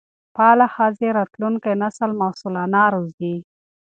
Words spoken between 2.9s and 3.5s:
روزي.